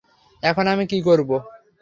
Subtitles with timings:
[0.43, 1.35] এখন আমি কী করবো?